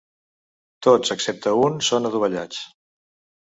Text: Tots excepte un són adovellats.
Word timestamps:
Tots 0.87 1.13
excepte 1.15 1.53
un 1.67 1.77
són 1.89 2.11
adovellats. 2.11 2.65